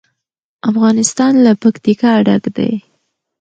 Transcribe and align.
افغانستان 0.69 1.33
له 1.45 1.51
پکتیکا 1.61 2.11
ډک 2.25 2.43
دی. 2.57 2.71